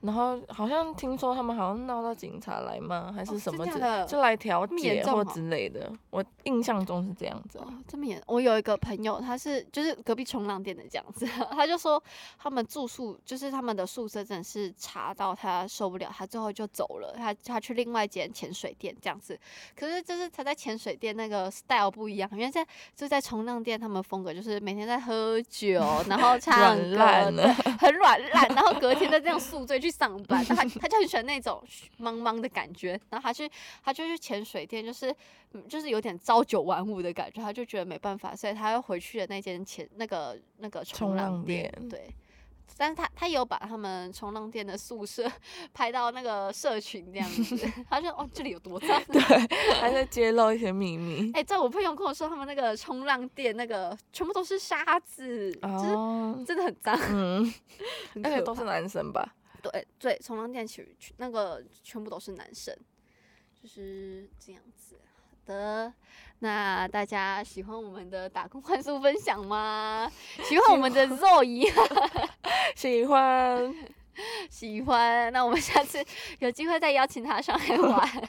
[0.00, 3.12] 然后好像听说他们好像闹到警察来嘛？
[3.14, 3.66] 还是什么
[4.06, 5.90] 就来调解或之类的。
[6.10, 7.58] 我印象中是这样子。
[7.58, 8.22] 哦，这么严？
[8.26, 12.02] 我有一个朋友，他是就是隔壁冲浪店的这样子， 他就说
[12.38, 19.38] 他们住宿就是他们的宿舍真的是查到他受不了，他最后就走了，他他去另外一间潜水店这样子。
[19.74, 26.96] 可是就是他在潜水店那个 style 不一样，因为在就在冲浪店，他们风格就是每天在喝酒，然后唱歌，
[27.78, 31.62] 很软烂，然后隔天再这样宿醉去上班， 他他就很喜欢那种
[32.00, 33.50] 茫茫的感觉，然后他去
[33.84, 35.14] 他就去潜水店，就是
[35.68, 42.14] 就是有点朝九晚五的感觉，他就觉得没办法，所以他又回去了那间潜那个那个冲浪店，对。
[42.78, 45.30] 但是他他有把他们冲浪店的宿舍
[45.72, 47.56] 拍到那个社群这样子，
[47.88, 49.20] 他说哦这里有多脏，对，
[49.80, 51.30] 还在揭露一些秘密。
[51.32, 57.54] 哎、欸，在我朋友跟我说，他们那个冲浪店那个全部都是沙子，哦、就是真的很脏，嗯，
[58.22, 59.26] 而且都是男生吧？
[59.70, 62.76] 对对，冲浪店其实那个全部都是男生，
[63.62, 64.96] 就是这样子。
[65.28, 65.92] 好的。
[66.40, 70.10] 那大家喜欢我们的打工换宿分享吗？
[70.44, 71.66] 喜欢我们的肉姨？
[72.76, 73.74] 喜欢，
[74.50, 75.32] 喜欢。
[75.32, 76.04] 那我们下次
[76.40, 78.28] 有机会再邀请他上来玩。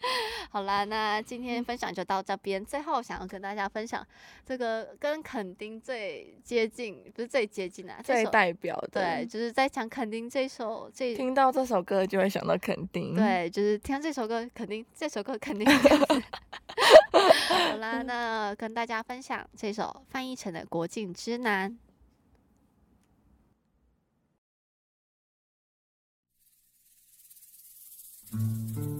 [0.50, 2.64] 好啦，那今天分享就到这边。
[2.64, 4.04] 最后想要跟大家分享
[4.44, 15.66] 这个跟垦丁最接近，不是最接近啊，最代表的，对，就是在讲垦丁这首，这听到这首歌就会想到垦丁，对，就是听到这首歌，肯定这首歌肯定。
[17.12, 21.70] 好啦，那跟大家分享这首翻译成的《国境之南》。
[28.32, 28.99] 如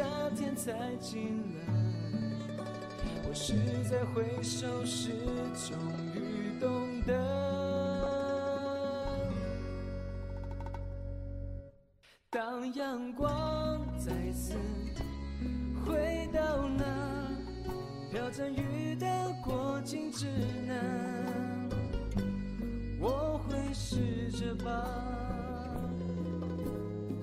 [0.00, 1.74] 夏天才进来。
[3.28, 3.52] 我是
[3.84, 5.10] 在回首时
[5.54, 5.76] 终
[6.14, 7.12] 于懂得，
[12.30, 14.54] 当阳光再次
[15.84, 16.82] 回到那
[18.10, 19.06] 飘着雨的
[19.44, 20.24] 过境之
[20.66, 21.68] 南，
[22.98, 24.72] 我会试着把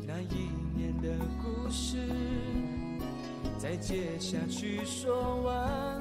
[0.05, 1.09] 那一年的
[1.41, 1.97] 故事。
[3.57, 5.96] 再接下去说完，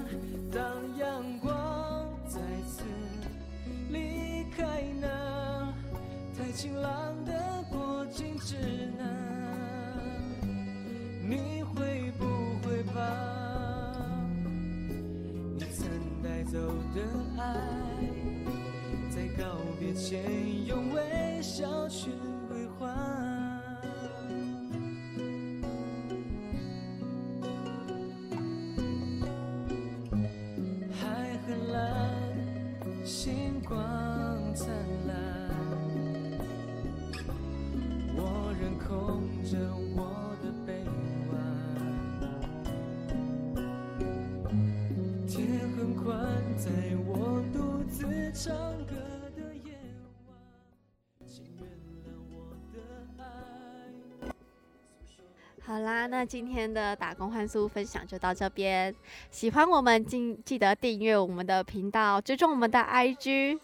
[55.67, 58.95] 好啦，那今天的打工换宿分享就到这边。
[59.31, 63.59] 喜欢我们，记记得订阅我们的频道，追踪我们的 IG。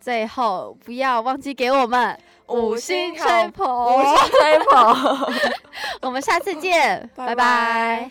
[0.00, 5.34] 最后，不要忘记给我们五星吹捧，五星吹捧。
[6.02, 8.10] 我们下次见，拜拜。